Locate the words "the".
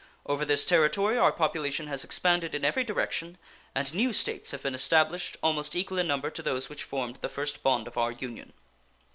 7.17-7.29